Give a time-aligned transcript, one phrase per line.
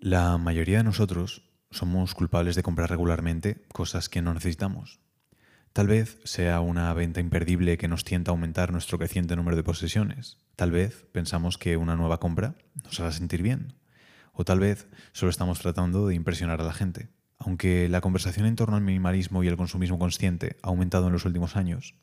[0.00, 1.42] La mayoría de nosotros
[1.72, 5.00] somos culpables de comprar regularmente cosas que no necesitamos.
[5.72, 9.64] Tal vez sea una venta imperdible que nos tienta a aumentar nuestro creciente número de
[9.64, 10.38] posesiones.
[10.54, 13.74] Tal vez pensamos que una nueva compra nos hará sentir bien.
[14.32, 17.08] O tal vez solo estamos tratando de impresionar a la gente.
[17.36, 21.24] Aunque la conversación en torno al minimalismo y el consumismo consciente ha aumentado en los
[21.24, 21.96] últimos años,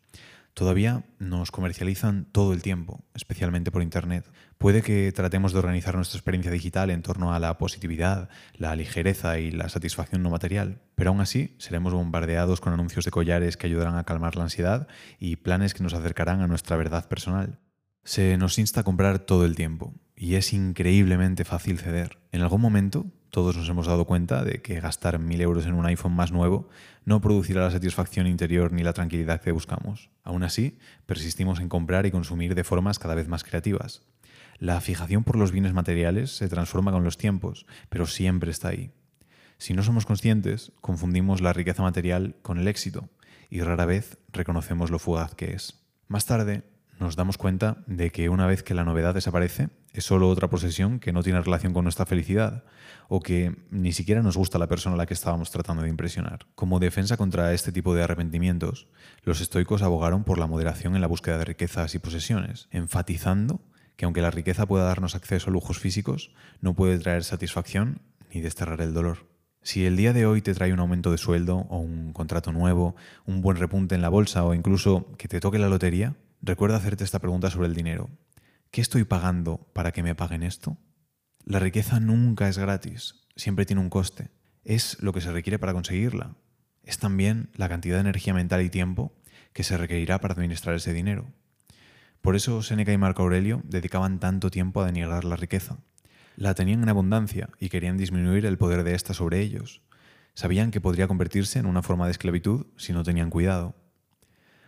[0.55, 4.25] todavía nos comercializan todo el tiempo, especialmente por Internet.
[4.57, 9.37] Puede que tratemos de organizar nuestra experiencia digital en torno a la positividad, la ligereza
[9.37, 13.67] y la satisfacción no material, pero aún así seremos bombardeados con anuncios de collares que
[13.67, 14.87] ayudarán a calmar la ansiedad
[15.19, 17.59] y planes que nos acercarán a nuestra verdad personal.
[18.05, 22.17] Se nos insta a comprar todo el tiempo y es increíblemente fácil ceder.
[22.31, 25.85] En algún momento todos nos hemos dado cuenta de que gastar mil euros en un
[25.85, 26.69] iPhone más nuevo
[27.03, 30.09] no producirá la satisfacción interior ni la tranquilidad que buscamos.
[30.23, 34.03] Aún así, persistimos en comprar y consumir de formas cada vez más creativas.
[34.57, 38.91] La fijación por los bienes materiales se transforma con los tiempos, pero siempre está ahí.
[39.57, 43.09] Si no somos conscientes, confundimos la riqueza material con el éxito
[43.49, 45.83] y rara vez reconocemos lo fugaz que es.
[46.07, 46.63] Más tarde,
[46.99, 50.99] nos damos cuenta de que una vez que la novedad desaparece, es solo otra posesión
[50.99, 52.63] que no tiene relación con nuestra felicidad
[53.07, 56.47] o que ni siquiera nos gusta la persona a la que estábamos tratando de impresionar.
[56.55, 58.87] Como defensa contra este tipo de arrepentimientos,
[59.23, 63.61] los estoicos abogaron por la moderación en la búsqueda de riquezas y posesiones, enfatizando
[63.95, 68.01] que aunque la riqueza pueda darnos acceso a lujos físicos, no puede traer satisfacción
[68.33, 69.27] ni desterrar el dolor.
[69.61, 72.95] Si el día de hoy te trae un aumento de sueldo o un contrato nuevo,
[73.25, 76.15] un buen repunte en la bolsa o incluso que te toque la lotería,
[76.45, 78.09] recuerda hacerte esta pregunta sobre el dinero.
[78.69, 80.77] ¿Qué estoy pagando para que me paguen esto?
[81.43, 84.29] La riqueza nunca es gratis, siempre tiene un coste.
[84.63, 86.35] Es lo que se requiere para conseguirla.
[86.83, 89.15] Es también la cantidad de energía mental y tiempo
[89.53, 91.25] que se requerirá para administrar ese dinero.
[92.21, 95.77] Por eso Séneca y Marco Aurelio dedicaban tanto tiempo a denigrar la riqueza.
[96.35, 99.81] La tenían en abundancia y querían disminuir el poder de ésta sobre ellos.
[100.33, 103.75] Sabían que podría convertirse en una forma de esclavitud si no tenían cuidado.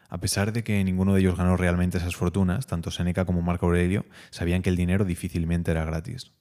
[0.09, 3.65] A pesar de que ninguno de ellos ganó realmente esas fortunas, tanto Séneca como Marco
[3.65, 6.31] Aurelio sabían que el dinero difícilmente era gratis.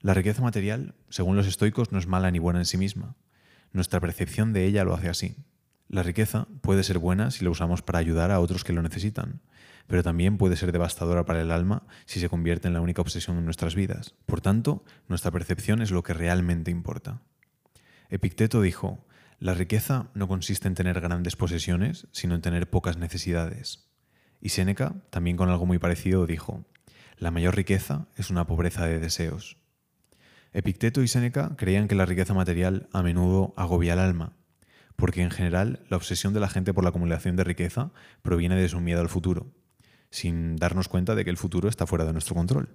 [0.00, 3.14] La riqueza material, según los estoicos, no es mala ni buena en sí misma.
[3.72, 5.36] Nuestra percepción de ella lo hace así.
[5.88, 9.40] La riqueza puede ser buena si la usamos para ayudar a otros que lo necesitan,
[9.86, 13.38] pero también puede ser devastadora para el alma si se convierte en la única obsesión
[13.38, 14.14] en nuestras vidas.
[14.26, 17.20] Por tanto, nuestra percepción es lo que realmente importa.
[18.08, 19.06] Epicteto dijo,
[19.42, 23.90] la riqueza no consiste en tener grandes posesiones, sino en tener pocas necesidades.
[24.40, 26.64] Y Séneca, también con algo muy parecido, dijo,
[27.18, 29.56] la mayor riqueza es una pobreza de deseos.
[30.52, 34.36] Epicteto y Séneca creían que la riqueza material a menudo agobia el alma,
[34.94, 37.90] porque en general la obsesión de la gente por la acumulación de riqueza
[38.22, 39.52] proviene de su miedo al futuro,
[40.10, 42.68] sin darnos cuenta de que el futuro está fuera de nuestro control.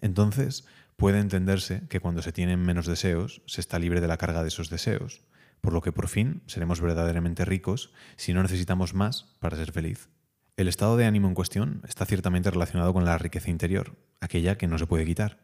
[0.00, 0.66] Entonces,
[0.96, 4.48] puede entenderse que cuando se tienen menos deseos, se está libre de la carga de
[4.48, 5.22] esos deseos,
[5.60, 10.08] por lo que por fin seremos verdaderamente ricos si no necesitamos más para ser feliz.
[10.56, 14.66] El estado de ánimo en cuestión está ciertamente relacionado con la riqueza interior, aquella que
[14.66, 15.38] no se puede quitar.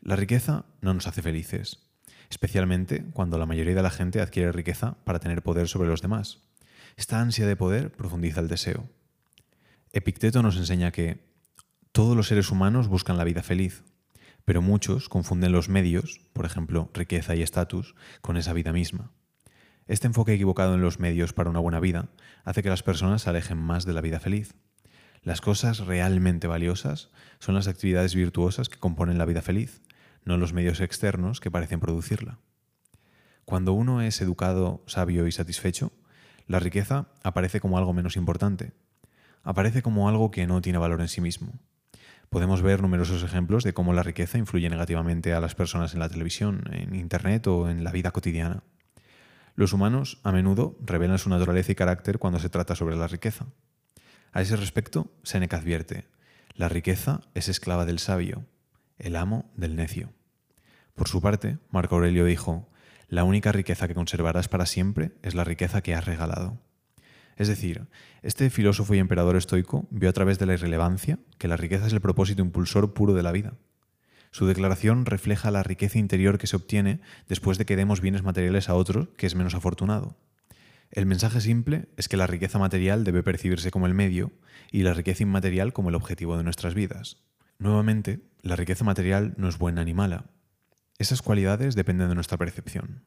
[0.00, 1.88] La riqueza no nos hace felices,
[2.30, 6.40] especialmente cuando la mayoría de la gente adquiere riqueza para tener poder sobre los demás.
[6.96, 8.88] Esta ansia de poder profundiza el deseo.
[9.92, 11.24] Epicteto nos enseña que
[11.92, 13.84] todos los seres humanos buscan la vida feliz,
[14.44, 19.12] pero muchos confunden los medios, por ejemplo, riqueza y estatus, con esa vida misma.
[19.86, 22.08] Este enfoque equivocado en los medios para una buena vida
[22.44, 24.56] hace que las personas se alejen más de la vida feliz.
[25.22, 29.82] Las cosas realmente valiosas son las actividades virtuosas que componen la vida feliz,
[30.24, 32.40] no los medios externos que parecen producirla.
[33.44, 35.92] Cuando uno es educado, sabio y satisfecho,
[36.48, 38.72] la riqueza aparece como algo menos importante.
[39.44, 41.52] Aparece como algo que no tiene valor en sí mismo.
[42.28, 46.08] Podemos ver numerosos ejemplos de cómo la riqueza influye negativamente a las personas en la
[46.08, 48.64] televisión, en Internet o en la vida cotidiana.
[49.56, 53.46] Los humanos a menudo revelan su naturaleza y carácter cuando se trata sobre la riqueza.
[54.32, 56.04] A ese respecto, Séneca advierte,
[56.54, 58.44] la riqueza es esclava del sabio,
[58.98, 60.12] el amo del necio.
[60.94, 62.68] Por su parte, Marco Aurelio dijo,
[63.08, 66.60] la única riqueza que conservarás para siempre es la riqueza que has regalado.
[67.36, 67.86] Es decir,
[68.20, 71.94] este filósofo y emperador estoico vio a través de la irrelevancia que la riqueza es
[71.94, 73.54] el propósito impulsor puro de la vida
[74.36, 78.68] su declaración refleja la riqueza interior que se obtiene después de que demos bienes materiales
[78.68, 80.18] a otro que es menos afortunado.
[80.90, 84.32] El mensaje simple es que la riqueza material debe percibirse como el medio
[84.70, 87.24] y la riqueza inmaterial como el objetivo de nuestras vidas.
[87.58, 90.26] Nuevamente, la riqueza material no es buena ni mala.
[90.98, 93.04] Esas cualidades dependen de nuestra percepción,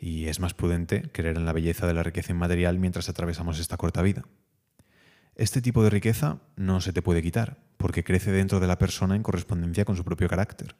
[0.00, 3.76] y es más prudente creer en la belleza de la riqueza inmaterial mientras atravesamos esta
[3.76, 4.24] corta vida.
[5.34, 9.16] Este tipo de riqueza no se te puede quitar, porque crece dentro de la persona
[9.16, 10.76] en correspondencia con su propio carácter.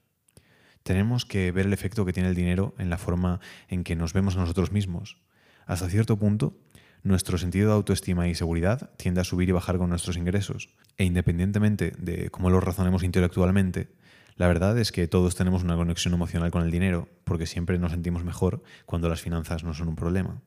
[0.83, 4.13] Tenemos que ver el efecto que tiene el dinero en la forma en que nos
[4.13, 5.23] vemos nosotros mismos.
[5.65, 6.59] Hasta cierto punto,
[7.03, 10.69] nuestro sentido de autoestima y seguridad tiende a subir y bajar con nuestros ingresos.
[10.99, 13.89] E independientemente de cómo lo razonemos intelectualmente,
[14.37, 17.93] la verdad es que todos tenemos una conexión emocional con el dinero, porque siempre nos
[17.93, 20.43] sentimos mejor cuando las finanzas no son un problema.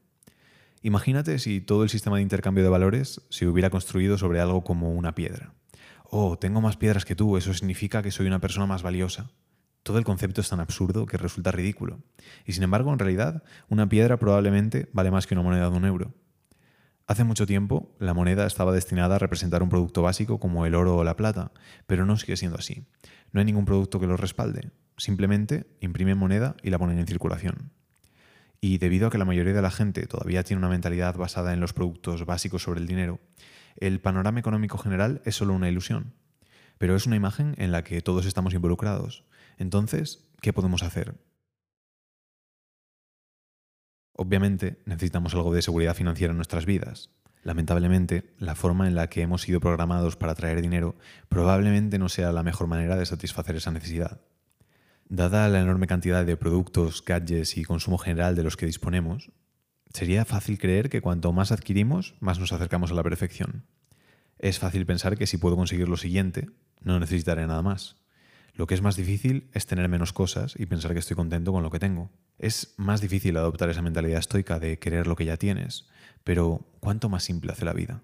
[0.85, 4.91] Imagínate si todo el sistema de intercambio de valores se hubiera construido sobre algo como
[4.91, 5.51] una piedra.
[6.03, 9.31] Oh, tengo más piedras que tú, eso significa que soy una persona más valiosa.
[9.81, 12.03] Todo el concepto es tan absurdo que resulta ridículo.
[12.45, 15.85] Y sin embargo, en realidad, una piedra probablemente vale más que una moneda de un
[15.85, 16.13] euro.
[17.07, 20.97] Hace mucho tiempo, la moneda estaba destinada a representar un producto básico como el oro
[20.97, 21.51] o la plata,
[21.87, 22.85] pero no sigue siendo así.
[23.31, 24.69] No hay ningún producto que lo respalde.
[24.97, 27.71] Simplemente imprimen moneda y la ponen en circulación.
[28.67, 31.59] Y debido a que la mayoría de la gente todavía tiene una mentalidad basada en
[31.59, 33.19] los productos básicos sobre el dinero,
[33.77, 36.15] el panorama económico general es solo una ilusión.
[36.79, 39.23] Pero es una imagen en la que todos estamos involucrados.
[39.59, 41.13] Entonces, ¿qué podemos hacer?
[44.13, 47.11] Obviamente necesitamos algo de seguridad financiera en nuestras vidas.
[47.43, 50.95] Lamentablemente, la forma en la que hemos sido programados para traer dinero
[51.29, 54.21] probablemente no sea la mejor manera de satisfacer esa necesidad.
[55.07, 59.31] Dada la enorme cantidad de productos, gadgets y consumo general de los que disponemos,
[59.93, 63.65] sería fácil creer que cuanto más adquirimos, más nos acercamos a la perfección.
[64.39, 66.49] Es fácil pensar que si puedo conseguir lo siguiente,
[66.81, 67.97] no necesitaré nada más.
[68.55, 71.61] Lo que es más difícil es tener menos cosas y pensar que estoy contento con
[71.61, 72.09] lo que tengo.
[72.39, 75.87] Es más difícil adoptar esa mentalidad estoica de querer lo que ya tienes,
[76.23, 78.01] pero ¿cuánto más simple hace la vida?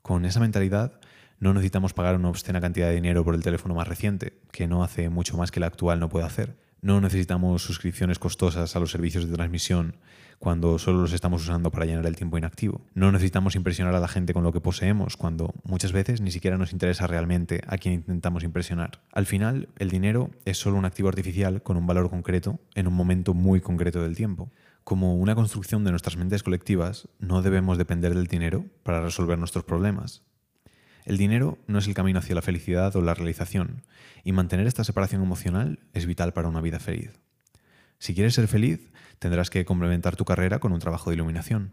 [0.00, 1.00] Con esa mentalidad
[1.44, 4.82] no necesitamos pagar una obscena cantidad de dinero por el teléfono más reciente, que no
[4.82, 6.56] hace mucho más que el actual no puede hacer.
[6.80, 9.96] No necesitamos suscripciones costosas a los servicios de transmisión
[10.38, 12.80] cuando solo los estamos usando para llenar el tiempo inactivo.
[12.94, 16.56] No necesitamos impresionar a la gente con lo que poseemos cuando muchas veces ni siquiera
[16.56, 19.02] nos interesa realmente a quien intentamos impresionar.
[19.12, 22.94] Al final, el dinero es solo un activo artificial con un valor concreto en un
[22.94, 24.50] momento muy concreto del tiempo.
[24.82, 29.64] Como una construcción de nuestras mentes colectivas, no debemos depender del dinero para resolver nuestros
[29.64, 30.22] problemas.
[31.04, 33.82] El dinero no es el camino hacia la felicidad o la realización,
[34.24, 37.20] y mantener esta separación emocional es vital para una vida feliz.
[37.98, 41.72] Si quieres ser feliz, tendrás que complementar tu carrera con un trabajo de iluminación.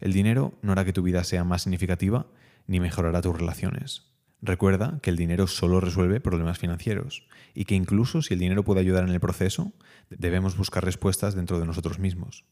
[0.00, 2.26] El dinero no hará que tu vida sea más significativa
[2.66, 4.12] ni mejorará tus relaciones.
[4.42, 8.80] Recuerda que el dinero solo resuelve problemas financieros y que incluso si el dinero puede
[8.80, 9.72] ayudar en el proceso,
[10.10, 12.44] debemos buscar respuestas dentro de nosotros mismos.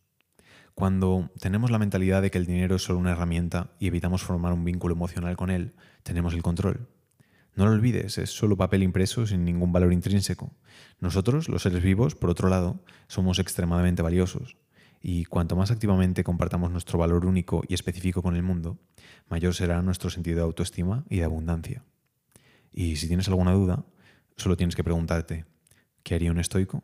[0.80, 4.54] Cuando tenemos la mentalidad de que el dinero es solo una herramienta y evitamos formar
[4.54, 6.88] un vínculo emocional con él, tenemos el control.
[7.54, 10.54] No lo olvides, es solo papel impreso sin ningún valor intrínseco.
[10.98, 14.56] Nosotros, los seres vivos, por otro lado, somos extremadamente valiosos.
[15.02, 18.78] Y cuanto más activamente compartamos nuestro valor único y específico con el mundo,
[19.28, 21.84] mayor será nuestro sentido de autoestima y de abundancia.
[22.72, 23.84] Y si tienes alguna duda,
[24.38, 25.44] solo tienes que preguntarte,
[26.02, 26.82] ¿qué haría un estoico?